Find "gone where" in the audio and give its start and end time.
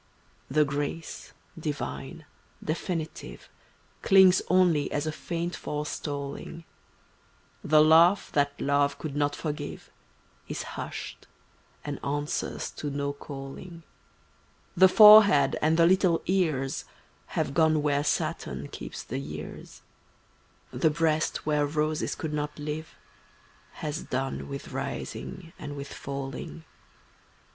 17.53-18.03